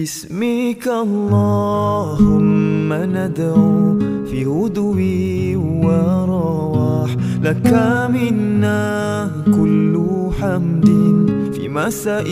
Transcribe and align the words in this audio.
باسمك 0.00 0.88
اللهم 0.88 2.92
ندعو 2.92 3.98
في 4.30 4.46
هدوء 4.46 5.00
ورواح 5.84 7.10
لك 7.44 7.70
منا 8.14 8.80
كل 9.44 9.94
حمد 10.40 10.88
في 11.54 11.68
مساء 11.68 12.28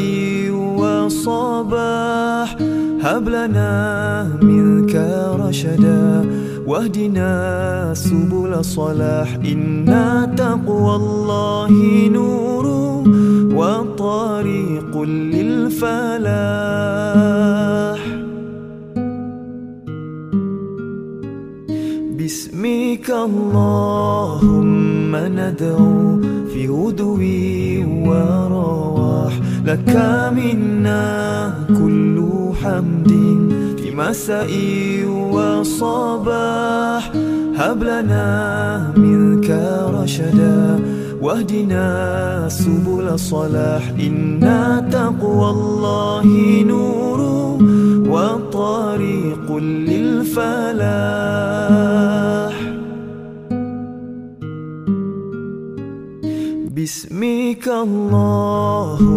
وصباح. 0.80 2.56
هب 3.02 3.28
لنا 3.28 3.73
منك 4.42 4.95
رشدا 5.40 6.24
واهدنا 6.66 7.30
سبل 7.95 8.64
صلاح. 8.64 9.34
إن 9.45 9.84
تقوى 10.37 10.96
الله 10.96 11.70
نور 12.09 12.66
وطريق 13.59 14.92
للفلاح. 15.34 17.17
اللهم 23.24 25.16
ندعو 25.16 26.20
في 26.52 26.68
هدوء 26.68 27.22
ورواح. 28.06 29.34
لك 29.66 29.92
منا 30.36 31.54
كل 31.68 32.16
حمد 32.62 33.10
في 33.78 33.90
مساء 33.95 34.50
وصباح. 35.32 37.12
هب 37.56 37.82
لنا 37.82 38.93
منك 38.96 39.50
رشدا 39.95 40.80
واهدنا 41.23 42.48
سبل 42.48 43.18
صلاح. 43.18 43.82
إن 44.00 44.40
تقوى 44.93 45.50
الله 45.50 46.26
نور 46.66 47.21
وطريق 48.09 49.56
للفلاح. 49.56 50.78
باسمك 56.88 57.68
اللهم 57.68 59.08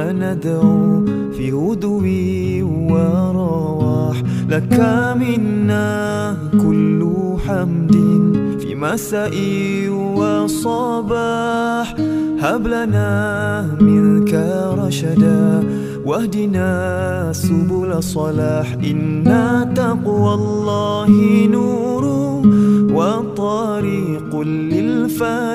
ندعو 0.00 1.04
في 1.36 1.52
هدوء 1.52 2.06
ورواح 2.90 4.22
لك 4.48 4.80
منا 5.20 6.36
كل 6.52 7.00
حمد 7.46 7.94
في 8.60 8.74
مساء 8.74 9.34
وصباح. 10.18 11.94
هب 12.40 12.66
لنا 12.66 13.10
منك 13.80 14.34
رشدا 14.78 15.64
واهدنا 16.06 16.68
سبل 17.32 18.02
صلاح. 18.02 18.72
إن 18.72 19.24
تقوى 19.76 20.34
الله 20.34 21.10
نور 21.46 22.04
وطريق 22.94 24.40
للفلاح. 24.40 25.54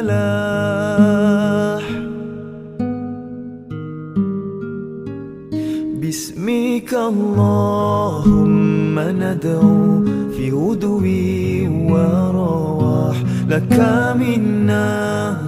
باسمك 6.01 6.93
اللهم 6.93 8.29
ندعو 8.99 10.05
في 10.35 10.51
هدوء 10.51 11.07
ورواح 11.91 13.17
لك 13.49 13.75
منا 14.19 14.87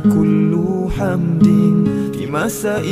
كل 0.04 0.54
حمد 0.98 1.48
في 2.14 2.24
مساء 2.32 2.88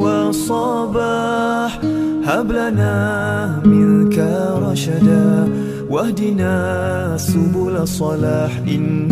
وصباح. 0.00 1.80
هب 2.24 2.52
لنا 2.52 3.62
منك 3.64 4.18
رشدا 4.62 5.48
واهدنا 5.90 7.16
سبل 7.18 7.88
صلاح 7.88 8.58
إن 8.68 9.08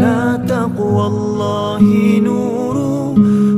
تقوى 0.49 1.07
الله 1.07 1.83
نور 2.25 2.77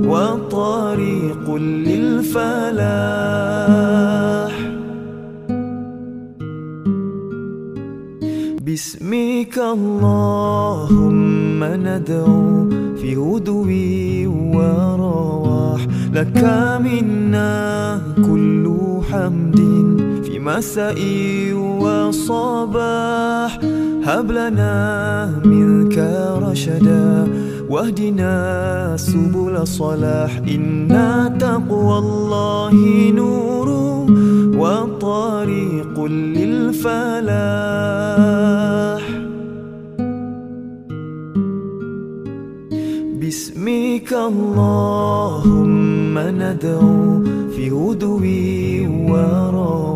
وطريق 0.09 1.55
للفلاح. 1.55 2.95
باسمك 8.65 9.59
اللهم 9.59 11.25
ندعو 11.65 12.71
في 12.97 13.17
هدوء 13.17 13.71
ورواح 14.55 15.87
لك 16.15 16.41
منا 16.85 17.53
كل 18.17 18.65
حمد. 19.11 20.04
مساء 20.45 21.01
وصباح 21.81 23.61
هب 24.05 24.31
لنا 24.31 25.41
منك 25.45 25.99
رشدا 26.43 27.29
واهدنا 27.71 28.97
سبل 28.97 29.67
صلاح 29.67 30.37
إن 30.37 30.89
تقوى 31.41 31.99
الله 31.99 32.75
نور 33.17 33.69
وطريق 34.61 36.05
للفلاح. 36.05 37.25
باسمك 43.21 44.13
اللهم 44.13 45.35
ندعو 46.19 47.23
في 47.57 47.71
هدوء 47.71 48.27
ورواح 49.11 49.94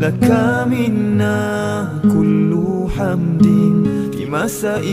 لك 0.00 0.30
منا 0.66 1.88
كل 2.02 2.56
حمد 2.98 3.46
في 4.12 4.26
مساء 4.30 4.84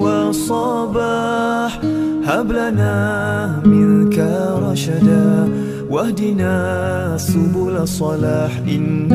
وصباح 0.00 1.80
هب 2.24 2.52
لنا 2.52 3.62
منك 3.64 4.18
رشدا 4.62 5.48
واهدنا 5.90 7.16
سبل 7.18 7.88
صلاح 7.88 8.52
إن 8.68 9.08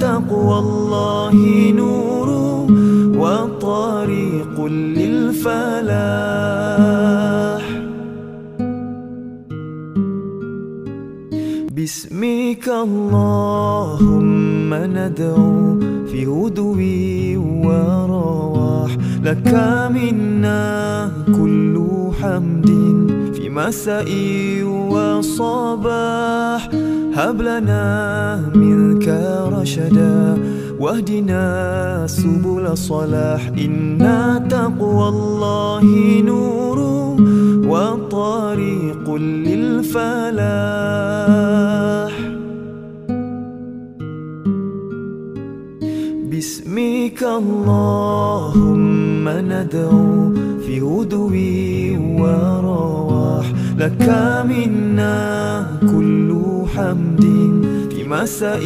تقوى 0.00 0.58
الله 0.58 1.34
نور 1.76 2.28
وطريق 3.18 4.66
للفلاح 4.66 5.80
باسمك 12.50 12.68
اللهم 12.68 14.34
ندعو 14.74 15.78
في 16.10 16.26
هدوء 16.26 16.82
ورواح 17.64 18.96
لك 19.24 19.54
منا 19.94 21.12
كل 21.26 21.76
حمد 22.20 22.68
في 23.34 23.48
مساء 23.50 24.08
وصباح. 24.90 26.68
هب 27.14 27.42
لنا 27.42 27.84
منك 28.54 29.08
رشدا 29.52 30.38
واهدنا 30.80 32.06
سبل 32.06 32.78
صلاح. 32.78 33.46
إن 33.58 33.98
تقوى 34.50 35.08
الله 35.08 35.84
نور 36.22 36.78
وطريق 37.70 39.14
للفلاح. 39.46 40.30
باسمك 47.20 47.44
اللهم 47.44 49.28
ندعو 49.28 50.32
في 50.64 50.80
هدوء 50.80 51.36
ورواح 52.20 53.46
لك 53.78 54.08
منا 54.48 55.66
كل 55.80 56.30
حمد 56.74 57.24
في 57.90 58.04
مساء 58.08 58.64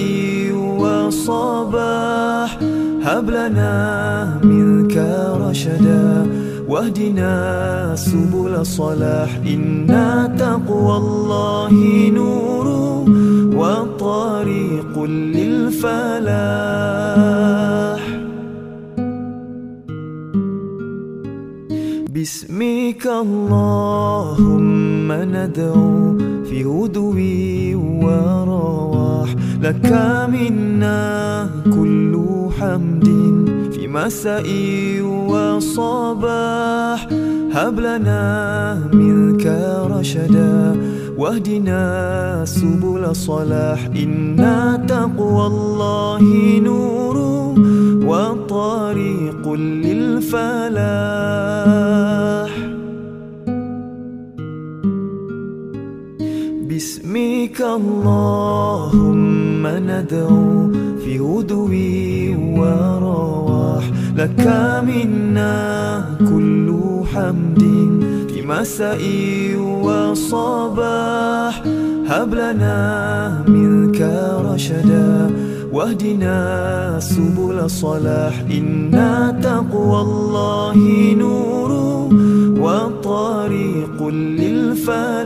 وصباح. 0.78 2.58
هب 3.02 3.30
لنا 3.30 4.40
منك 4.42 4.96
رشدا 5.40 6.26
واهدنا 6.68 7.94
سبل 7.96 8.66
صلاح. 8.66 9.30
إن 9.46 9.86
تقوى 10.38 10.96
الله 10.96 11.72
نور 12.14 12.66
وطريق 13.56 14.94
للفلاح. 15.36 16.34
باسمك 22.24 23.04
اللهم 23.06 25.12
ندعو 25.12 26.18
في 26.48 26.64
هدوء 26.64 27.20
ورواح 28.04 29.28
لك 29.60 29.92
منا 30.32 31.50
كل 31.64 32.12
حمد 32.58 33.04
في 33.72 33.88
مساء 33.88 34.46
وصباح. 35.28 37.08
هب 37.52 37.80
لنا 37.80 38.22
منك 38.92 39.46
رشدا 39.90 40.76
واهدنا 41.18 41.80
سبل 42.44 43.16
صلاح. 43.16 43.88
إنا 43.96 44.84
تقوى 44.88 45.46
الله 45.46 46.22
نور 46.64 47.43
وطريق 48.06 49.52
للفلاح. 49.52 50.74
باسمك 56.68 57.60
اللهم 57.60 59.66
ندعو 59.66 60.72
في 61.04 61.20
غدوي 61.20 62.36
ورواح. 62.36 63.84
لك 64.16 64.46
منا 64.86 66.04
كل 66.18 66.74
حمد 67.14 67.62
في 68.28 68.42
مساء 68.46 69.02
وصباح. 69.82 71.62
هب 72.08 72.34
لنا 72.34 73.44
منك 73.48 74.00
رشدا 74.44 75.30
واهدنا 75.74 77.00
سبل 77.00 77.70
صلاح 77.70 78.44
إنا 78.58 79.40
تقوى 79.42 80.00
الله 80.00 80.76
نور 81.18 81.70
وطريق 82.62 84.08
للفلاح. 84.08 85.24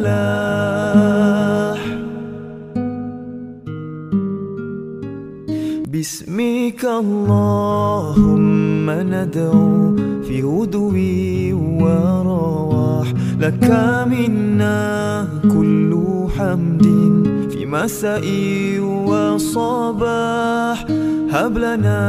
باسمك 5.93 6.85
اللهم 6.85 8.91
ندعو 8.91 9.97
في 10.23 10.43
غدوي 10.43 11.53
ورواح 11.53 13.13
لك 13.41 13.71
منا 14.09 15.29
كل 15.43 15.93
حمد. 16.39 17.28
مساء 17.69 18.25
وصباح 19.07 20.87
هب 21.31 21.59
لنا 21.59 22.01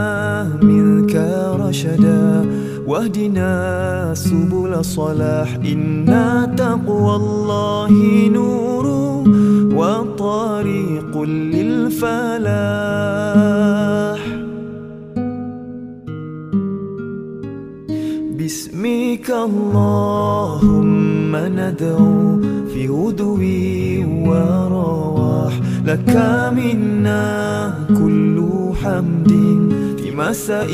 منك 0.61 1.15
رشدا 1.59 2.45
واهدنا 2.87 4.13
سبل 4.15 4.85
صلاح 4.85 5.55
إنا 5.55 6.55
تقوى 6.57 7.15
الله 7.15 7.91
نور 8.33 8.85
وطريق 9.75 11.21
للفلاح. 11.21 12.59
باسمك 18.37 19.29
اللهم 19.45 20.69
ندعو 21.35 22.41
في 22.73 22.89
غدوي 22.89 24.05
ورواح 24.05 25.08
لك 25.85 26.15
منا 26.55 27.73
كل 27.87 28.37
حمد 28.83 29.31
في 29.97 30.11
مساء 30.11 30.71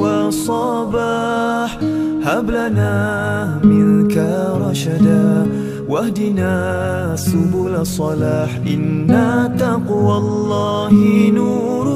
وصباح. 0.00 1.78
هب 2.24 2.50
لنا 2.50 3.60
منك 3.64 4.16
رشدا 4.60 5.46
واهدنا 5.88 6.52
سبل 7.16 7.86
صلاح. 7.86 8.50
إنا 8.66 9.56
تقوى 9.58 10.16
الله 10.18 10.92
نور 11.34 11.88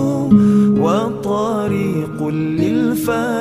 وطريق 0.81 2.29
للفلاح. 2.29 3.41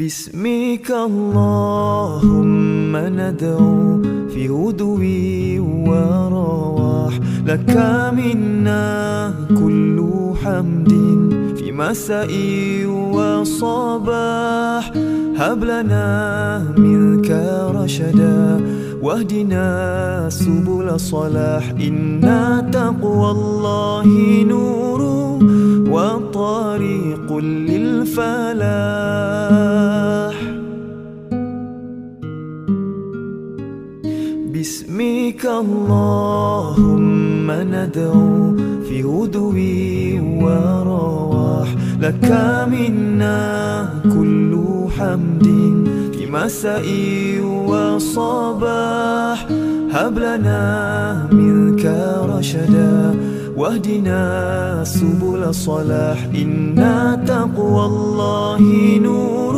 باسمك 0.00 0.88
اللهم 0.90 2.32
ندعو 2.96 4.02
في 4.32 4.48
غدوي 4.48 5.58
ورواح 5.60 7.20
لك 7.46 7.76
منا 8.16 9.34
كل 9.48 9.98
حمد 10.42 10.92
في 11.56 11.72
مساء 11.72 12.32
وصباح. 13.14 14.92
هب 15.36 15.64
لنا 15.64 16.06
منك 16.78 17.30
رشدا 17.76 18.60
واهدنا 19.02 19.66
سبل 20.30 21.00
صلاح. 21.00 21.74
إنا 21.80 22.70
تقوى 22.72 23.30
الله 23.30 24.06
نور 24.48 25.00
وطريق 25.92 27.28
للفلاح 28.00 29.20
باسمك 34.52 35.42
اللهم 35.46 36.80
ندعو 37.50 38.56
في 38.88 39.04
غدوي 39.04 40.20
ورواح 40.20 41.68
لك 42.00 42.26
منا 42.72 43.88
كل 44.02 44.52
حمد 44.98 45.46
في 46.12 46.26
مساء 46.26 46.86
وصباح. 47.66 49.46
هب 49.92 50.18
لنا 50.18 51.28
منك 51.32 51.84
رشدا 52.22 53.14
واهدنا 53.60 54.84
سبل 54.84 55.54
صلاح 55.54 56.18
إنا 56.42 57.24
تقوى 57.26 57.84
الله 57.84 58.60
نور 58.98 59.56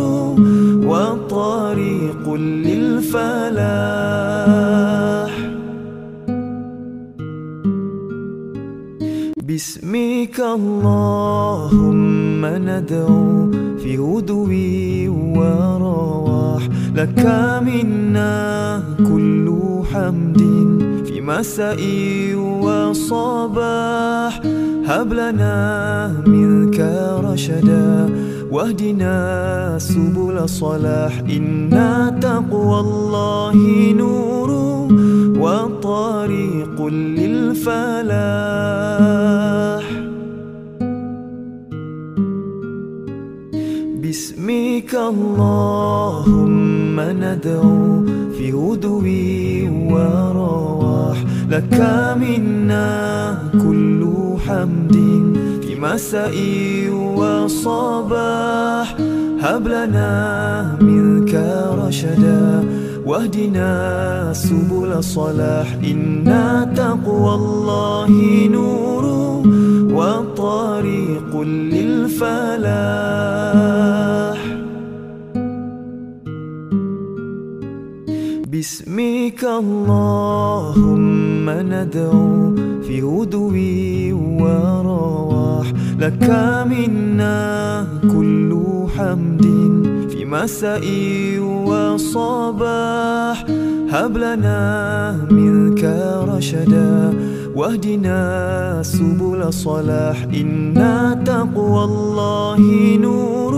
وطريق 0.91 2.35
للفلاح. 2.67 3.63
باسمك 9.47 10.41
اللهم 10.41 12.47
ندعو 12.47 13.51
في 13.79 13.99
غدوي 13.99 15.09
ورواح 15.09 16.69
لك 16.97 17.23
منا 17.67 18.83
كل 18.99 19.47
حمد 19.93 20.42
مساء 21.27 21.81
وصباح 22.63 24.41
هب 24.87 25.13
لنا 25.13 25.57
منك 26.27 26.81
رشدا 27.25 28.11
واهدنا 28.51 29.79
سبل 29.79 30.49
صلاح 30.49 31.19
إنا 31.19 32.19
تقوى 32.21 32.81
الله 32.81 33.55
نور 33.97 34.51
وطريق 35.39 36.87
للفلاح. 36.87 38.23
باسمك 44.13 44.93
اللهم 44.95 47.01
ندعو 47.01 48.05
في 48.37 48.53
غدوي 48.53 49.69
ورواح 49.69 51.25
لك 51.49 51.81
منا 52.21 53.39
كل 53.53 54.05
حمد 54.47 54.93
في 55.63 55.81
مساء 55.81 56.35
وصباح. 57.17 58.97
هب 59.41 59.69
لنا 59.69 60.77
منك 60.81 61.35
رشدا 61.81 62.65
واهدنا 63.07 64.33
سبل 64.33 65.05
صلاح. 65.05 65.77
إنا 65.85 66.73
تقوى 66.77 67.35
الله 67.35 68.11
نور 68.53 69.22
وطريق 70.23 71.41
للفلاح. 71.41 72.63
باسمك 78.51 79.45
اللهم 79.45 80.71
ندعو 81.51 82.55
في 82.83 83.03
غدوي 83.03 84.13
ورواح 84.13 85.73
لك 85.99 86.31
منا 86.71 87.87
كل 88.03 88.51
حمد 88.97 89.45
في 90.11 90.25
مساء 90.25 90.85
وصباح. 91.67 93.45
هب 93.93 94.17
لنا 94.17 94.61
منك 95.31 95.85
رشدا 96.29 97.13
واهدنا 97.55 98.83
سبل 98.83 99.53
صلاح 99.53 100.23
إنا 100.35 101.23
تقوى 101.25 101.85
الله 101.85 102.61
نور 102.97 103.55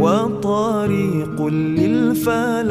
وطريق 0.00 1.46
للفلاح. 1.46 2.68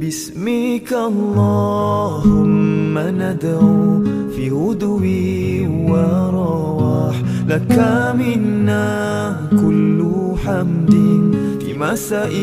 باسمك 0.00 0.92
اللهم 0.92 2.46
ندعو 2.98 4.04
في 4.36 4.50
غدوي 4.50 5.66
ورواح 5.66 7.16
لك 7.48 7.78
منا 8.18 8.86
كل 9.50 10.00
حمد. 10.44 11.15
مساء 11.76 12.34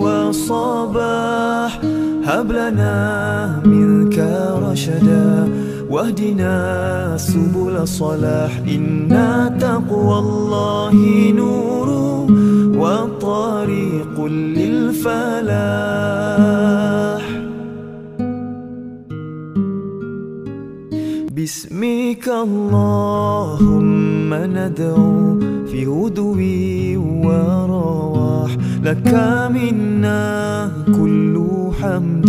وصباح 0.00 1.80
هب 2.24 2.52
لنا 2.52 3.62
منك 3.64 4.18
رشدا 4.62 5.48
واهدنا 5.90 7.16
سبل 7.16 7.76
الصلاح 7.76 8.58
إن 8.58 9.08
تقوى 9.60 10.18
الله 10.18 10.94
نور 11.36 11.88
وطريق 12.78 14.24
للفلاح. 14.26 15.62
باسمك 21.32 22.28
اللهم 22.28 23.64
ندعو 24.34 25.40
في 25.66 25.86
هدوي 25.86 26.96
ورواح 26.96 28.21
لك 28.82 29.14
منا 29.54 30.70
كل 30.86 31.44
حمد 31.80 32.28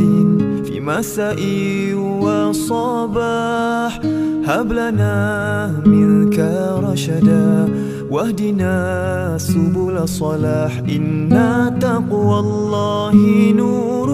في 0.65 0.79
مساء 0.79 1.39
وصباح. 2.21 4.01
هب 4.45 4.71
لنا 4.71 5.81
منك 5.85 6.39
رشدا 6.83 7.69
واهدنا 8.09 9.37
سبل 9.37 9.97
الصلاح 9.97 10.77
إن 10.77 11.29
تقوى 11.81 12.39
الله 12.39 13.15
نور 13.55 14.09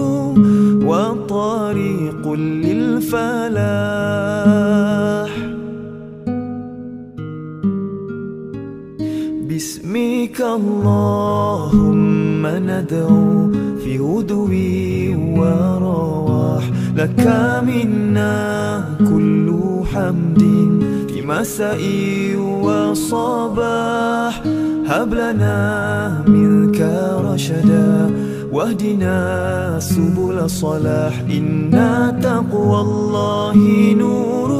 وطريق 0.86 2.32
للفلاح. 2.32 3.60
باسمك 9.60 10.40
اللهم 10.40 11.36
ندعو 12.46 13.52
في 13.84 13.98
هدوي 13.98 15.14
ورواح 15.14 16.64
لك 16.96 17.20
منا 17.68 18.84
كل 18.98 19.48
حمد 19.92 20.40
في 21.08 21.22
مساء 21.26 21.80
وصباح 22.64 24.42
هب 24.86 25.14
لنا 25.14 26.24
منك 26.28 26.80
رشدا 27.24 28.10
واهدنا 28.52 29.76
سبل 29.80 30.38
الصلاح 30.38 31.20
إن 31.30 31.70
تقوى 32.22 32.80
الله 32.80 33.56
نور 33.98 34.50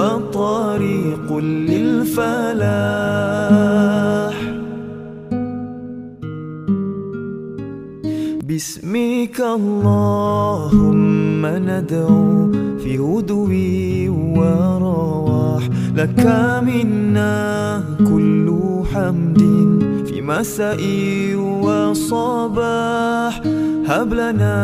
وطريق 0.00 1.28
للفلاح. 1.36 2.36
باسمك 8.48 9.40
اللهم 9.40 10.66
ندعو 11.46 12.52
في 12.78 12.98
هدوي 12.98 14.08
ورواح. 14.08 15.68
لك 15.96 16.26
منا 16.62 17.84
كل 17.98 18.46
حمد 18.92 19.40
في 20.06 20.22
مساء 20.22 20.80
وصباح. 21.64 23.40
هب 23.86 24.14
لنا 24.14 24.56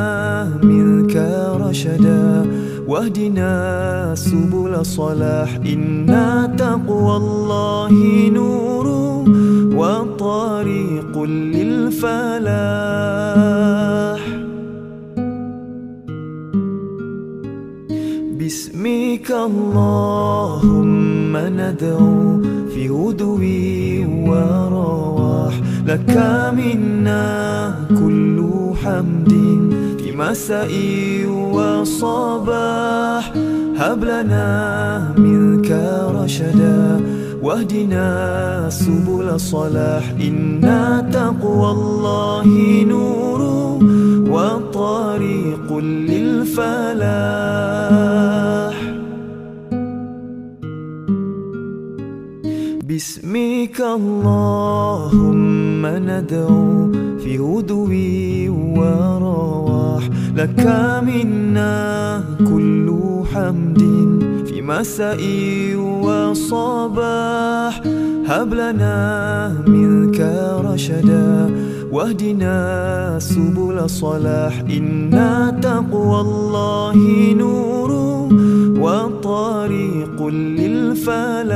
منك 0.62 1.16
رشدا 1.60 2.46
واهدنا 2.86 4.14
سبل 4.14 4.74
الصلاح 4.74 5.54
إن 5.66 6.06
تقوى 6.58 7.16
الله 7.16 7.92
نور 8.30 8.86
وطريق 9.76 11.22
للفلاح. 11.22 12.76
باسمك 18.38 19.30
اللهم 19.30 20.86
ندعو 21.36 22.42
في 22.74 22.88
هدوي 22.88 24.04
ورواح 24.06 25.54
لك 25.86 26.14
منا 26.56 27.74
كل 27.88 28.38
حمد 28.82 29.32
مساء 30.16 30.72
وصباح 31.52 33.32
هب 33.76 34.04
لنا 34.04 35.14
منك 35.18 35.70
رشدا 36.14 37.00
واهدنا 37.42 38.08
سبل 38.70 39.28
الصلاح. 39.34 40.04
إن 40.20 40.60
تقوى 41.12 41.70
الله 41.70 42.46
نور 42.88 43.40
وطريق 44.32 45.68
للفلاح. 46.10 47.16
باسمك 52.88 53.80
اللهم 53.80 55.16
ندعو 55.86 56.92
في 57.18 57.38
هدوي 57.38 58.48
ورواح 58.48 59.65
لك 60.36 60.66
منا 61.02 62.24
كل 62.38 62.88
حمد 63.34 63.80
في 64.46 64.62
مساء 64.62 65.20
وصباح. 66.04 67.82
هب 68.26 68.54
لنا 68.54 68.96
منك 69.66 70.20
رشدا 70.64 71.50
واهدنا 71.92 73.18
سبل 73.18 73.78
الصلاح 73.78 74.60
إن 74.60 75.10
تقوى 75.62 76.20
الله 76.20 76.96
نور 77.34 77.90
وطريق 78.80 80.26
للفلاح. 80.26 81.46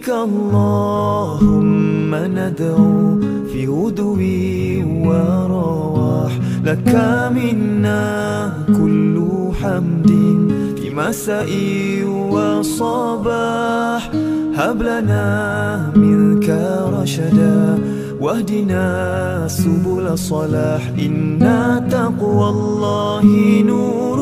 باسمك 0.00 0.08
اللهم 0.08 2.14
ندعو 2.14 3.20
في 3.52 3.66
هدوي 3.66 4.84
ورواح 4.84 6.32
لك 6.64 6.94
منا 7.36 8.52
كل 8.66 9.22
حمد 9.62 10.08
في 10.76 10.90
مساء 10.96 11.48
وصباح. 12.32 14.10
هب 14.54 14.82
لنا 14.82 15.92
منك 15.96 16.48
رشدا 17.00 17.78
واهدنا 18.20 19.44
سبل 19.48 20.06
الصلاح 20.12 20.92
إن 20.98 21.38
تقوى 21.90 22.48
الله 22.48 23.24
نور 23.62 24.20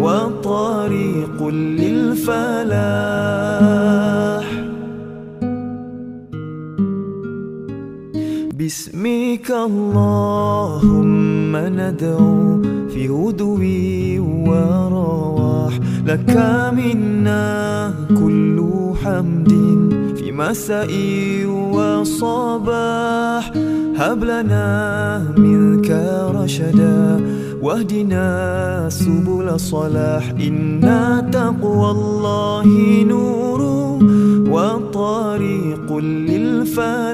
وطريق 0.00 1.38
للفلاح. 1.80 2.72
باسمك 8.72 9.50
اللهم 9.50 10.76
ندعو 11.56 12.62
في 12.88 13.08
هدوي 13.08 14.18
ورواح 14.18 15.80
لك 16.06 16.36
منا 16.72 17.94
كل 18.08 18.58
حمد 19.04 19.52
في 20.16 20.32
مساء 20.32 20.90
وصباح. 21.72 23.52
هب 23.96 24.24
لنا 24.24 25.34
منك 25.36 25.90
رشدا 26.34 27.20
واهدنا 27.62 28.88
سبل 28.88 29.48
الصلاح 29.48 30.30
إن 30.30 30.80
تقوى 31.32 31.90
الله 31.90 32.66
نور 33.04 33.60
وطريق 34.52 35.88
للفلاح. 35.98 37.12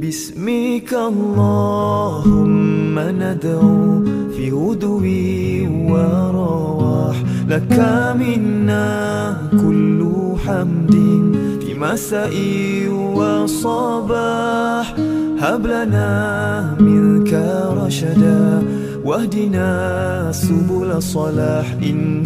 باسمك 0.00 0.90
اللهم 1.08 2.98
ندعو 2.98 4.04
في 4.36 4.50
هدوي 4.50 5.68
ورواح. 5.68 7.16
لك 7.48 7.76
منا 8.20 8.88
كل 9.50 10.00
حمد 10.46 10.94
في 11.60 11.74
مساء 11.74 12.34
وصباح. 13.16 14.86
هب 15.40 15.66
لنا 15.66 16.76
منك 16.80 17.32
رشدا 17.80 18.62
واهدنا 19.04 20.32
سبل 20.32 21.02
صلاح. 21.02 21.72
إن 21.82 22.22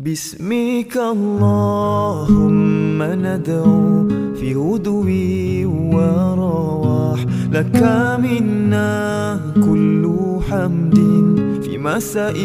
باسمك 0.04 0.96
اللهم 1.12 3.02
ندعو 3.02 4.08
في 4.34 4.54
هدوء 4.54 5.10
ورواح 5.94 7.26
لك 7.52 7.82
منا 8.18 9.40
كل 9.54 10.04
حمد. 10.50 11.33
مساء 11.84 12.38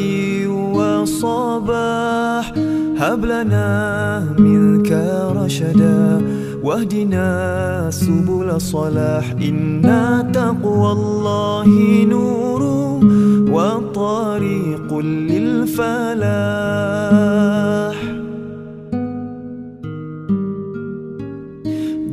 وصباح 0.75 2.53
هب 2.97 3.25
لنا 3.25 3.69
منك 4.39 4.91
رشدا 5.35 6.21
واهدنا 6.63 7.87
سبل 7.91 8.49
الصلاح 8.49 9.31
إن 9.31 9.81
تقوى 10.33 10.91
الله 10.91 11.67
نور 12.09 12.63
وطريق 13.51 14.97
للفلاح. 15.31 16.19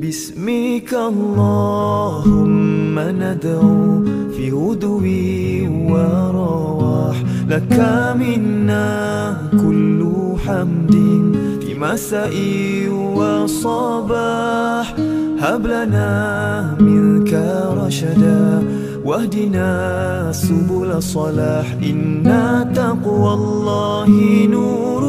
باسمك 0.00 0.94
اللهم 0.94 2.36
ندعو 2.98 4.04
في 4.36 4.50
هدوء 4.52 5.06
ورواح 5.90 6.75
لك 7.48 7.78
منا 8.16 9.36
كل 9.52 10.06
حمد 10.46 10.92
في 11.60 11.74
مساء 11.74 12.34
وصباح 13.14 14.94
هب 15.40 15.66
لنا 15.66 16.76
منك 16.80 17.32
رشدا 17.76 18.62
واهدنا 19.04 20.32
سبل 20.32 20.90
الصلاح 20.96 21.76
إن 21.82 22.22
تقوى 22.74 23.34
الله 23.34 24.08
نور 24.50 25.04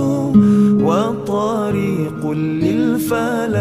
وطريق 0.84 2.32
للفلاح 2.32 3.58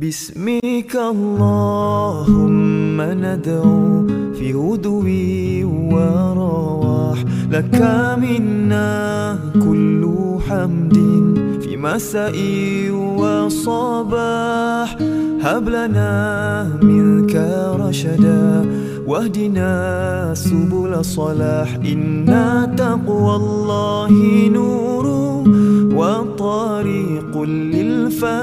باسمك 0.00 0.96
اللهم 0.96 3.00
ندعو 3.00 4.06
في 4.38 4.54
هدوء 4.54 5.08
ورواح 5.92 7.24
لك 7.50 7.82
منا 8.18 9.38
كل 9.54 10.02
حمد 10.48 10.94
في 11.62 11.76
مساء 11.76 12.34
وصباح. 12.92 14.96
هب 15.42 15.68
لنا 15.68 16.10
منك 16.82 17.34
رشدا 17.80 18.66
واهدنا 19.06 20.32
سبل 20.34 20.94
الصلاح 20.94 21.74
إن 21.74 22.26
تقوى 22.76 23.36
الله 23.36 24.10
نور 24.48 25.25
وطريق 26.86 27.42
للفلاح. 27.42 28.40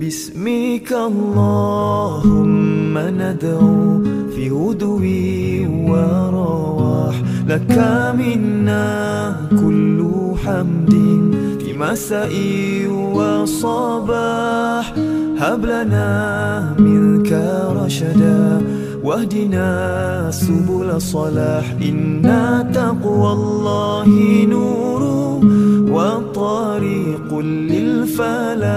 باسمك 0.00 0.92
اللهم 0.92 2.18
ندعو 2.98 4.02
في 4.34 4.50
هدوء 4.50 5.06
ورواح 5.88 7.16
لك 7.48 7.74
منا 8.18 8.86
كل 9.50 9.98
حمد 10.44 10.92
في 11.60 11.72
مساء 11.78 12.32
وصباح. 13.16 14.94
هب 15.38 15.64
لنا 15.64 16.08
منك 16.78 17.32
رشدا 17.76 18.62
واهدنا 19.08 20.30
سبل 20.30 20.90
الصلاح 20.90 21.64
إن 21.82 22.20
تقوى 22.74 23.32
الله 23.32 24.08
نور 24.44 25.02
وطريق 25.96 27.38
للفلاح. 27.72 28.68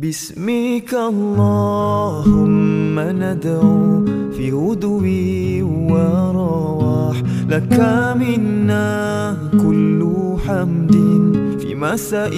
باسمك 0.00 0.94
اللهم 1.08 2.20
ندعو 3.00 4.04
في 4.36 4.52
هدوء 4.52 5.06
ورواح 5.90 7.16
لك 7.48 7.76
منا 8.20 9.36
كل 9.52 10.00
حمد. 10.46 11.39
مساء 11.80 12.36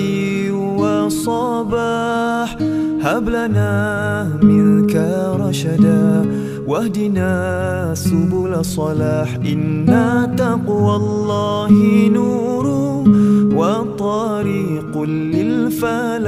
وصباح 0.78 2.56
هب 3.02 3.28
لنا 3.28 4.38
منك 4.42 4.96
رشدا 5.40 6.26
واهدنا 6.66 7.94
سبل 7.94 8.54
الصلاح 8.54 9.34
إن 9.34 9.86
تقوى 10.36 10.96
الله 10.96 11.72
نور 12.08 12.66
وطريق 13.58 15.02
للفلاح. 15.34 16.22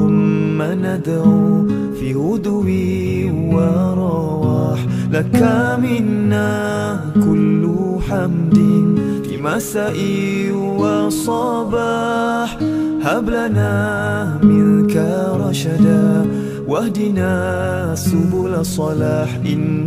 ندعو 0.62 1.66
في 2.01 2.14
هدوء 2.14 2.70
ورواح 3.53 4.38
لك 5.12 5.42
منا 5.82 7.00
كل 7.14 7.68
حمد 8.10 8.54
في 9.24 9.36
مساء 9.42 9.96
وصباح 10.78 12.58
هب 13.02 13.30
لنا 13.30 14.38
منك 14.42 14.96
رشدا 15.40 16.26
واهدنا 16.68 17.94
سبل 17.94 18.54
الصلاح 18.60 19.28
إن 19.46 19.86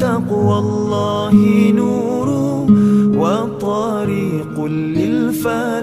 تقوى 0.00 0.58
الله 0.58 1.34
نور 1.74 2.28
وطريق 3.18 4.64
للفلاح 4.64 5.80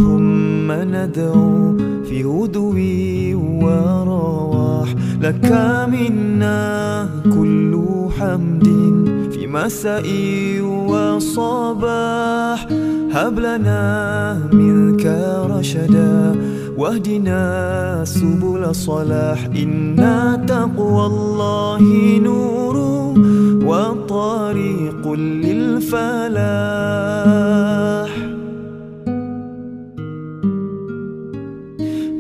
ندعو 0.73 1.77
في 2.09 2.25
هدوء 2.25 2.79
ورواح 3.63 4.95
لك 5.23 5.51
منا 5.93 6.59
كل 7.25 7.73
حمد 8.19 8.67
في 9.33 9.47
مساء 9.47 10.07
وصباح. 10.91 12.67
هب 13.13 13.39
لنا 13.39 13.83
منك 14.53 15.07
رشدا 15.51 16.37
واهدنا 16.79 18.05
سبل 18.05 18.65
الصلاح 18.65 19.45
إن 19.45 19.97
تقوى 20.47 21.07
الله 21.07 21.83
نور 22.23 22.77
وطريق 23.67 25.13
للفلاح. 25.13 26.29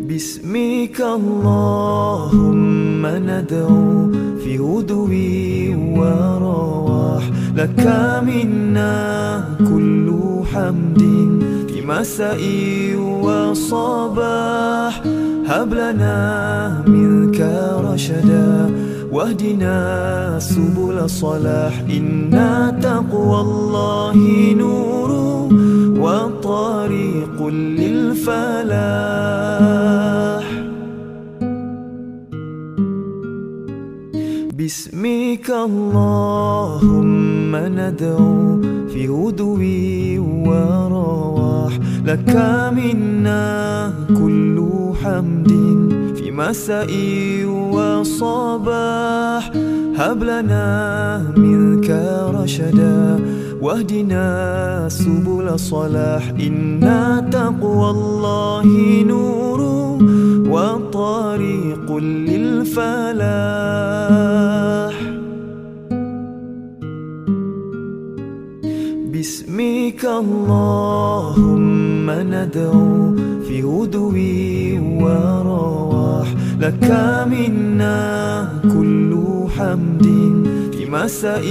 باسمك 0.09 1.01
اللهم 1.01 3.07
ندعو 3.07 4.11
في 4.42 4.59
هدوء 4.59 5.14
ورواح 5.99 7.31
لك 7.57 7.87
منا 8.27 9.44
كل 9.59 10.07
حمد. 10.53 11.38
مساء 11.88 12.42
وصباح 13.24 15.03
هب 15.46 15.74
لنا 15.74 16.85
منك 16.87 17.40
رشدا 17.85 18.70
واهدنا 19.12 20.38
سبل 20.38 20.98
الصلاح 20.98 21.81
إن 21.90 22.31
تقوى 22.83 23.40
الله 23.40 24.16
نور 24.59 25.11
وطريق 26.01 27.46
للفلاح. 27.81 28.79
باسمك 34.57 35.51
اللهم 35.51 36.77
ندعو 37.57 38.62
في 38.88 39.09
هدوء 39.09 39.62
ورواح 40.48 41.58
لك 42.09 42.33
منا 42.73 43.92
كل 44.09 44.57
حمد 45.03 45.51
في 46.16 46.31
مساء 46.31 46.90
وصباح. 47.75 49.53
هب 49.97 50.23
لنا 50.23 50.64
منك 51.37 51.90
رشدا 52.35 53.21
واهدنا 53.61 54.88
سبل 54.88 55.59
صلاح. 55.59 56.29
إن 56.29 56.81
تقوى 57.33 57.90
الله 57.90 58.66
نور 59.07 59.61
وطريق 60.49 61.97
للفلاح. 61.97 63.09
باسمك 69.59 70.05
اللهم 70.05 72.11
ندعو 72.11 73.14
في 73.47 73.62
هدوي 73.62 74.79
ورواح 74.79 76.29
لك 76.61 76.90
منا 77.27 78.49
كل 78.62 79.18
حمد 79.57 80.07
في 80.73 80.87
مساء 80.90 81.44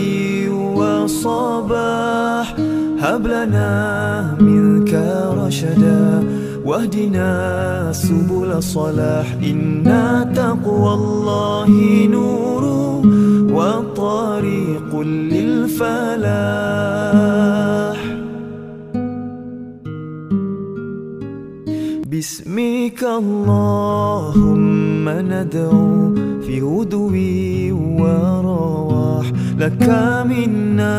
وصباح. 0.76 2.56
هب 3.00 3.28
لنا 3.28 4.38
منك 4.39 4.93
رشدا 5.38 6.24
واهدنا 6.67 7.91
سبل 7.91 8.63
صلاح 8.63 9.34
إن 9.43 9.84
تقوى 10.36 10.93
الله 10.93 11.69
نور 12.12 12.63
وطريق 13.56 14.99
للفلاح. 15.01 16.27
باسمك 22.08 23.03
اللهم 23.03 24.30
ندعو 25.10 26.15
في 26.41 26.62
هدوي 26.62 27.71
ورواح 27.71 29.32
لك 29.60 29.89
منا 30.30 30.97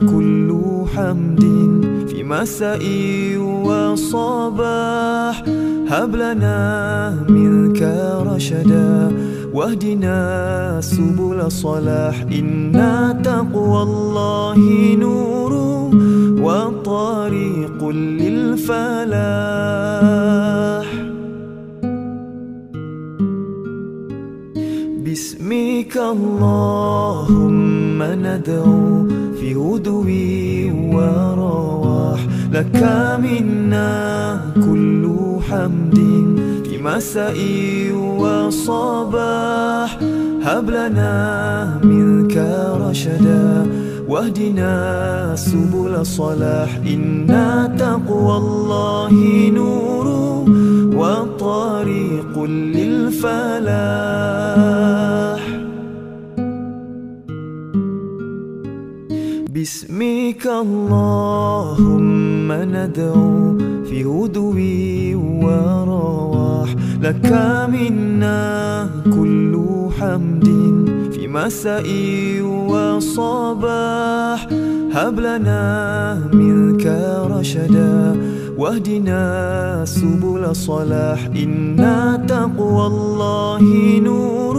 كل 0.00 0.48
حمد. 0.96 1.85
مساء 2.28 2.82
وصباح 3.64 5.42
هب 5.88 6.16
لنا 6.16 6.58
منك 7.28 7.82
رشدا 8.26 9.12
واهدنا 9.54 10.80
سبل 10.80 11.52
صلاح 11.52 12.20
إن 12.22 12.72
تقوى 13.24 13.82
الله 13.82 14.58
نور 14.98 15.52
وطريق 16.42 17.88
للفلاح. 18.20 19.16
باسمك 25.16 25.96
اللهم 25.96 27.36
ندعو 28.02 29.08
في 29.40 29.54
هدوي 29.54 30.70
ورواح 30.94 32.20
لك 32.52 32.76
منا 33.24 33.92
كل 34.54 35.04
حمد 35.48 35.98
في 36.64 36.78
مساء 36.82 37.38
وصباح. 38.20 39.98
هب 40.42 40.70
لنا 40.70 41.80
منك 41.84 42.36
رشدا 42.80 43.66
واهدنا 44.08 44.72
سبل 45.36 46.06
صلاح. 46.06 46.70
إن 46.86 47.26
تقوى 47.78 48.36
الله 48.36 49.12
نور 49.54 50.05
وطريق 51.86 52.34
للفلاح. 52.44 53.42
باسمك 59.54 60.46
اللهم 60.46 61.72
ندعو 62.52 63.58
في 63.84 64.04
هدوي 64.04 65.14
ورواح 65.14 66.74
لك 67.02 67.32
منا 67.68 68.90
كل 69.04 69.54
حمد 69.98 70.46
في 71.12 71.28
مساء 71.28 71.86
وصباح. 72.70 74.48
هب 74.92 75.20
لنا 75.20 75.62
منك 76.32 76.86
رشدا 77.30 78.16
واهدنا 78.56 79.84
سبل 79.84 80.56
صلاح 80.56 81.26
إن 81.26 81.76
تقوى 82.28 82.86
الله 82.86 83.62
نور 84.00 84.56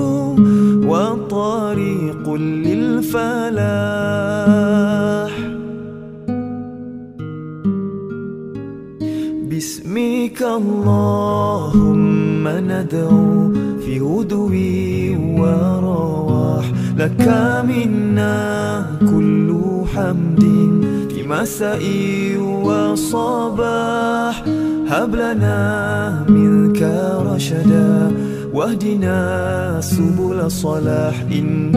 وطريق 0.88 2.34
للفلاح. 2.34 3.58
باسمك 9.50 10.42
اللهم 10.42 11.98
ندعو 12.48 13.54
في 13.80 14.00
هدوي 14.00 15.16
ورواح 15.40 16.66
لك 16.98 17.26
منا 17.70 18.36
كل 19.00 19.50
حمد. 19.96 20.27
مساء 21.28 21.84
وصباح 22.64 24.44
هب 24.88 25.16
لنا 25.16 26.26
منك 26.30 26.82
رشدا 27.28 28.12
واهدنا 28.54 29.82
سبل 29.82 30.52
صلاح 30.52 31.22
إن 31.32 31.72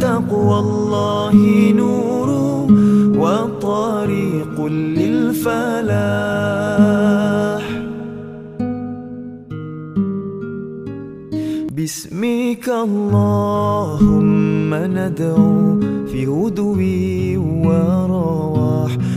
تقوى 0.00 0.58
الله 0.58 1.34
نور 1.76 2.28
وطريق 3.20 4.66
للفلاح. 4.98 6.04
باسمك 11.76 12.68
اللهم 12.68 14.04
ندعو 14.74 15.80
في 16.06 16.26
هدوي 16.26 17.36
ورواح 17.36 18.73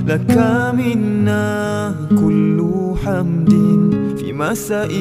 لك 0.07 0.37
منا 0.73 1.95
كل 2.09 2.59
حمد 3.05 3.51
في 4.17 4.33
مساء 4.33 4.91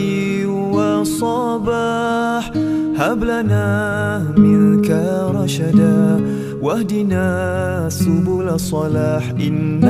وصباح. 0.74 2.52
هب 2.96 3.24
لنا 3.24 4.34
منك 4.36 4.90
رشدا 5.34 6.20
واهدنا 6.62 7.88
سبل 7.88 8.60
صلاح. 8.60 9.30
إن 9.30 9.80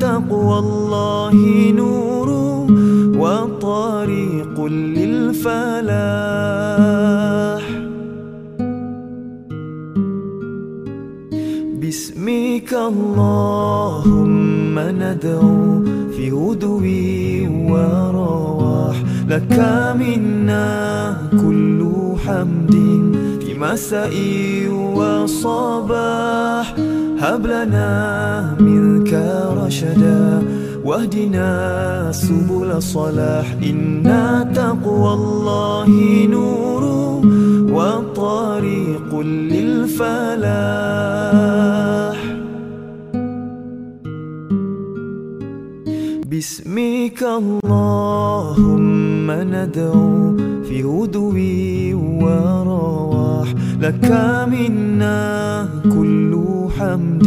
تقوى 0.00 0.58
الله 0.58 1.34
نور 1.76 2.28
وطريق 3.18 4.64
للفلاح. 4.64 5.74
باسمك 11.94 12.72
اللهم 12.74 14.14
ندعو 14.78 15.84
في 16.16 16.30
هدوي 16.30 17.48
ورواح 17.70 18.96
لك 19.28 19.58
منا 20.00 20.66
كل 21.30 21.80
حمد 22.26 22.74
في 23.40 23.54
مساء 23.60 24.14
وصباح. 24.96 26.74
هب 27.18 27.46
لنا 27.46 28.56
منك 28.60 29.12
رشدا 29.62 30.42
واهدنا 30.84 31.48
سبل 32.12 32.82
صلاح. 32.82 33.56
إن 33.62 34.02
تقوى 34.54 35.12
الله 35.14 35.88
نور 36.26 36.84
وطريق 37.74 39.10
للفلاح 39.84 40.24
باسمك 46.26 47.22
اللهم 47.22 49.30
ندعو 49.30 50.36
في 50.64 50.82
هدوي 50.82 51.94
ورواح 51.94 53.54
لك 53.80 54.10
منا 54.48 55.68
كل 55.84 56.32
حمد 56.78 57.24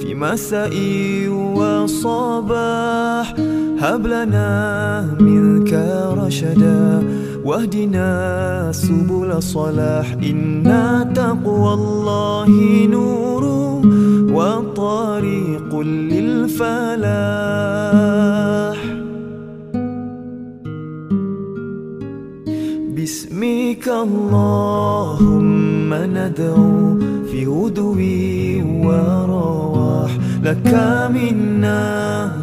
في 0.00 0.14
مساء 0.14 0.74
وصباح. 1.56 3.34
هب 3.80 4.06
لنا 4.06 5.16
منك 5.20 5.72
رشدا 6.18 7.02
واهدنا 7.44 8.72
سبل 8.72 9.42
صلاح 9.42 10.12
إن 10.12 10.62
تقوى 11.14 11.74
الله 11.74 12.48
نور 12.86 13.44
وطريق 14.32 15.80
للفلاح. 15.80 17.02
باسمك 22.96 23.88
اللهم 23.88 25.94
ندعو 25.94 26.98
في 27.30 27.46
غدو 27.46 27.96
ورواح 28.86 30.10
لك 30.44 30.74
منا 31.14 31.82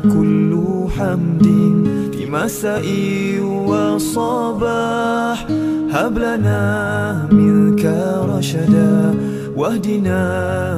كل 0.04 0.62
حمد. 0.98 1.48
مساء 2.32 2.86
وصباح 3.68 5.48
هب 5.92 6.18
لنا 6.18 7.28
منك 7.32 7.86
رشدا 8.30 9.13
واهدنا 9.56 10.22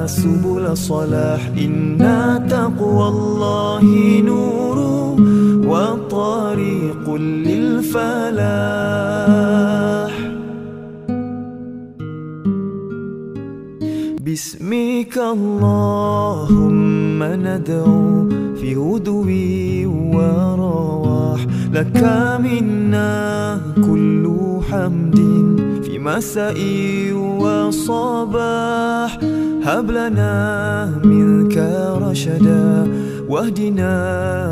سبل 0.06 0.66
الصلاح. 0.70 1.40
إن 1.58 1.98
تقوى 2.50 3.08
الله 3.08 3.84
نور 4.24 4.78
وطريق 5.66 7.04
للفلاح. 7.48 8.52
باسمك 14.32 15.18
اللهم 15.18 17.22
ندعو 17.22 18.28
في 18.56 18.76
غدو 18.76 19.26
ورواح 20.14 21.46
لك 21.72 22.00
منا 22.44 23.60
كل 23.76 24.24
حمد 24.70 25.16
في 25.84 25.98
مساء 25.98 26.58
وصباح. 27.42 29.18
هب 29.64 29.90
لنا 29.90 30.32
منك 31.04 31.56
رشدا 32.02 32.88
واهدنا 33.28 33.92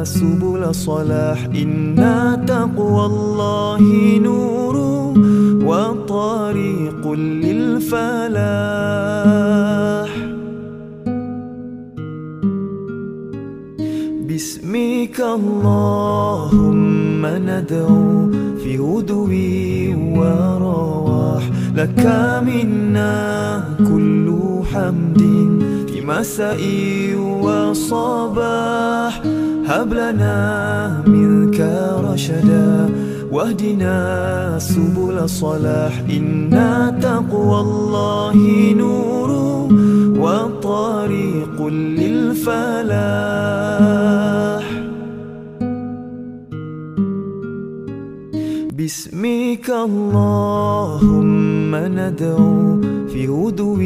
سبل 0.05 0.64
الصلاح 0.69 1.45
إن 1.45 1.97
تقوى 2.47 3.07
الله 3.07 3.81
نور 4.19 5.00
وطريق 5.71 7.03
للفلاح. 7.13 8.41
باسمك 14.27 15.21
اللهم 15.21 17.27
ندعو 17.27 18.31
في 18.63 18.79
غدو 18.79 19.29
ورواح 20.19 21.45
لك 21.77 22.05
منا 22.47 23.15
كل 23.79 24.27
حمد 24.73 25.23
في 25.89 25.99
مساء 26.07 26.61
وصباح. 27.45 29.15
هب 29.67 29.95
لنا 29.95 30.37
منك 31.07 31.61
رشدا 32.05 32.91
واهدنا 33.31 34.59
سبل 34.59 35.19
الصلاح 35.19 36.03
إن 36.11 36.51
تقوى 37.03 37.61
الله 37.61 38.37
نور 38.75 39.31
وطريق 40.19 41.66
للفلاح. 41.66 43.01
باسمك 48.73 49.71
اللهم 49.71 51.11
ندعو 51.77 52.81
في 53.09 53.29
غدو 53.29 53.79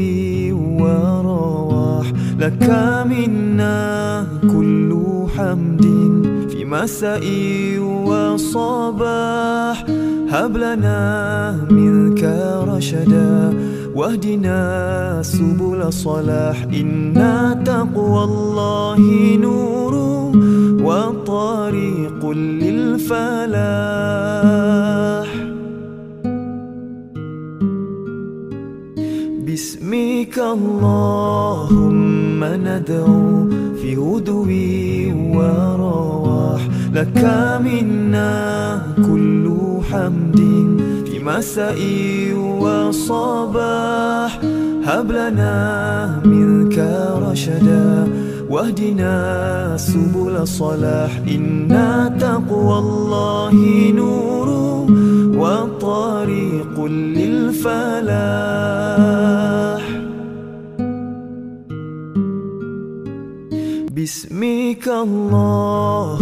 ورواح 0.80 2.12
لك 2.38 2.66
منا 3.10 4.26
كل 4.42 4.90
حمد. 5.36 6.13
مساء 6.74 7.26
وصباح 8.08 9.76
هب 10.28 10.56
لنا 10.56 10.98
منك 11.70 12.22
رشدا 12.68 13.54
واهدنا 13.94 14.58
سبل 15.22 15.82
الصلاح. 15.86 16.62
إن 16.62 17.14
تقوى 17.66 18.24
الله 18.24 18.98
نور 19.36 19.94
وطريق 20.86 22.30
للفلاح. 22.62 23.44
باسمك 29.46 30.38
اللهم 30.38 31.64
ندعو 32.44 33.48
في 33.80 33.96
غدو 33.96 34.48
ورواح 35.36 36.13
لك 36.94 37.24
منا 37.64 38.82
كل 38.96 39.50
حمد 39.90 40.38
في 41.06 41.18
مساء 41.18 41.78
وصباح 42.60 44.40
هب 44.84 45.12
لنا 45.12 46.20
منك 46.24 46.78
رشدا 47.30 48.08
واهدنا 48.50 49.76
سبل 49.76 50.36
الصلاح 50.36 51.10
إن 51.28 51.68
تقوى 52.20 52.78
الله 52.78 53.54
نور 53.96 54.48
وطريق 55.38 56.84
للفلاح 56.84 58.04
باسمك 64.04 64.84
اللهم 64.88 66.14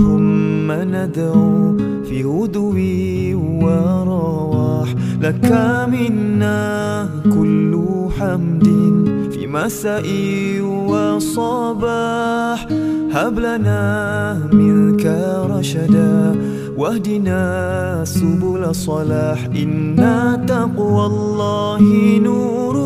ندعو 0.72 1.76
في 2.04 2.24
غدو 2.24 2.74
ورواح 3.62 4.94
لك 5.20 5.48
منا 5.92 7.08
كل 7.34 7.72
حمد 8.18 8.66
في 9.32 9.46
مساء 9.46 10.06
وصباح. 10.90 12.68
هب 13.12 13.38
لنا 13.38 13.82
منك 14.52 15.06
رشدا 15.50 16.36
واهدنا 16.76 17.40
سبل 18.04 18.64
الصلاح 18.64 19.44
إن 19.44 19.96
تقوى 20.46 21.06
الله 21.06 21.82
نور 22.18 22.76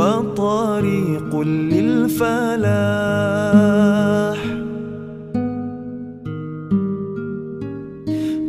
وطريق 0.00 1.40
للفلاح. 1.40 2.60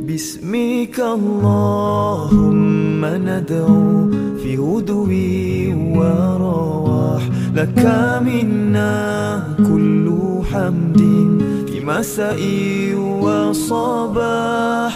باسمك 0.08 0.98
اللهم 1.00 3.06
ندعو 3.06 4.10
في 4.44 4.58
غدو 4.58 5.08
ورواح. 5.98 7.24
لك 7.56 7.84
منا 8.26 8.94
كل 9.58 10.08
حمد 10.52 11.00
في 11.68 11.78
مساء 11.86 12.42
وصباح. 13.24 14.94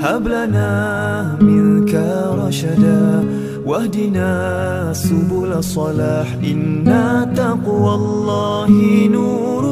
هب 0.00 0.28
لنا 0.28 1.38
منك 1.40 1.94
رشدا 2.38 3.24
واهدنا 3.66 4.92
سبل 4.92 5.52
الصلاح 5.52 6.38
إن 6.44 6.84
تقوى 7.36 7.94
الله 7.94 8.70
نور 9.08 9.64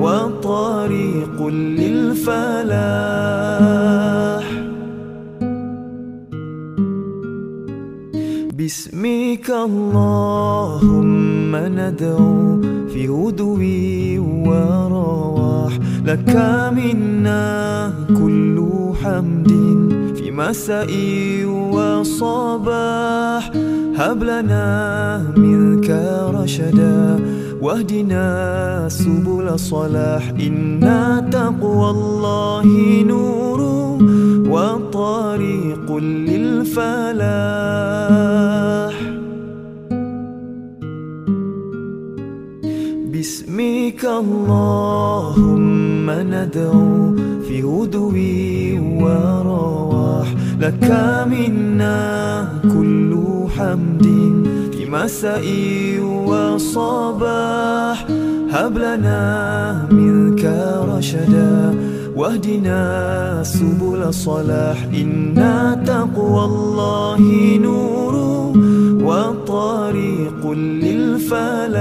وطريق 0.00 1.46
للفلاح. 1.46 2.72
باسمك 8.56 9.50
اللهم 9.50 11.56
ندعو 11.56 12.60
في 12.88 13.08
غدو 13.08 13.58
ورواح 14.48 15.78
لك 16.06 16.36
منا 16.76 17.92
كل 18.08 18.56
حمد. 19.02 20.01
مساء 20.36 20.92
وصباح 21.72 23.50
هب 23.96 24.22
لنا 24.22 24.66
منك 25.36 25.90
رشدا 26.34 27.20
واهدنا 27.60 28.88
سبل 28.88 29.48
الصلاح 29.48 30.28
إن 30.28 30.80
تقوى 31.32 31.90
الله 31.90 32.66
نور 33.06 33.60
وطريق 34.48 35.96
للفلاح. 35.96 37.32
باسمك 43.12 44.04
اللهم 44.04 45.12
ندعو 46.10 47.31
لك 50.62 50.90
منا 51.26 52.48
كل 52.62 53.10
حمد 53.56 54.06
في 54.72 54.86
مساء 54.90 55.44
وصباح 56.26 58.06
هب 58.50 58.78
لنا 58.78 59.88
منك 59.90 60.44
رشدا 60.88 61.74
واهدنا 62.16 63.42
سبل 63.42 64.02
الصلاح 64.02 64.78
إن 64.94 65.34
تقوى 65.34 65.84
تقوى 65.84 66.44
الله 66.44 67.20
نور 67.62 68.14
وطريق 69.02 70.50
للفلاح 70.50 71.72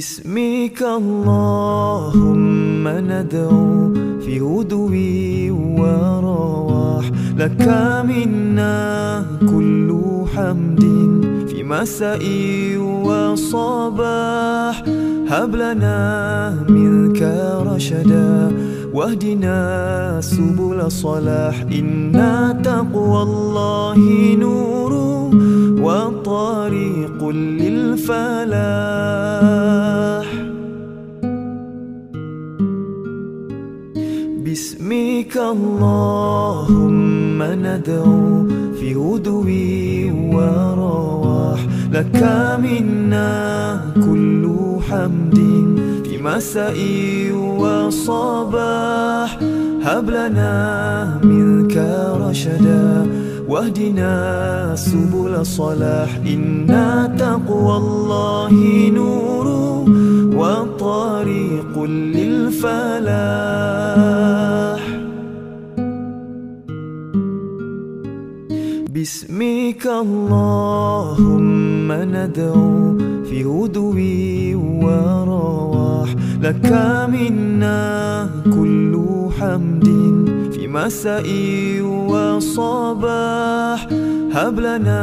باسمك 0.00 0.80
اللهم 0.82 2.88
ندعو 2.88 3.94
في 4.24 4.40
هدوي 4.40 5.50
ورواح 5.50 7.10
لك 7.36 7.68
منا 8.08 9.26
كل 9.40 9.88
حمد 10.34 10.80
في 11.48 11.62
مساء 11.62 12.22
وصباح. 13.04 14.84
هب 15.28 15.56
لنا 15.56 15.98
منك 16.68 17.22
رشدا 17.66 18.52
واهدنا 18.94 19.56
سبل 20.20 20.92
صلاح. 20.92 21.60
إن 21.60 22.12
تقوى 22.64 23.22
الله 23.22 23.98
نور 24.40 25.19
وطريق 25.90 27.18
للفلاح. 27.28 28.48
باسمك 34.44 35.34
اللهم 35.36 37.38
ندعو 37.42 38.46
في 38.78 38.94
هدوي 38.94 40.10
ورواح. 40.34 41.60
لك 41.92 42.22
منا 42.62 43.30
كل 43.94 44.44
حمد 44.90 45.38
في 46.04 46.14
مساء 46.22 46.78
وصباح. 47.58 49.38
هب 49.82 50.10
لنا 50.10 51.20
منك 51.24 51.76
رشدا 52.20 53.06
واهدنا 53.50 54.74
سبل 54.76 55.46
صلاح 55.46 56.16
إن 56.26 56.66
تقوى 57.18 57.76
الله 57.76 58.52
نور 58.94 59.46
وطريق 60.38 61.74
للفلاح. 61.84 63.10
باسمك 68.94 69.86
اللهم 69.86 71.12
ندعو 71.92 72.98
في 73.24 73.44
هدوي 73.44 74.54
ورواح 74.54 76.14
لك 76.42 76.72
منا 77.12 78.30
كل 78.44 78.94
حمد. 79.40 80.19
مساء 80.70 81.26
وصباح 82.10 83.88
هب 84.32 84.60
لنا 84.60 85.02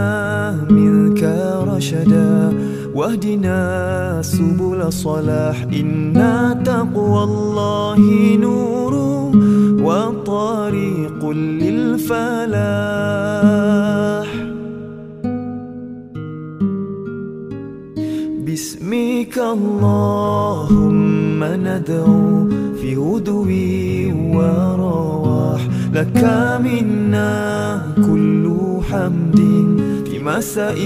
منك 0.70 1.24
رشدا 1.68 2.54
واهدنا 2.96 4.22
سبل 4.22 4.94
صلاح 4.94 5.64
إن 5.64 6.14
تقوى 6.66 7.24
الله 7.24 8.00
نور 8.40 8.94
وطريق 9.84 11.30
للفلاح. 11.30 12.68
باسمك 18.46 19.38
اللهم 19.54 20.78
ندعو 21.44 22.50
في 22.82 22.96
هدوي 22.96 24.12
ورواح 24.14 24.87
لك 25.98 26.22
منا 26.62 27.82
كل 27.96 28.46
حمد 28.90 29.40
في 30.06 30.20
مساء 30.20 30.80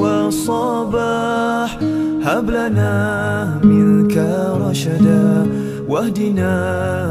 وصباح. 0.00 1.78
هب 2.24 2.50
لنا 2.50 3.60
منك 3.64 4.16
رشدا 4.60 5.46
واهدنا 5.88 6.52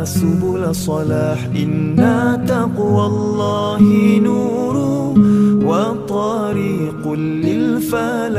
سبل 0.05 0.75
صلاح. 0.75 1.39
إن 1.55 1.95
تقوى 2.47 3.05
الله 3.05 3.81
نور 4.23 4.75
وطريق 5.65 7.03
للفلاح. 7.45 8.35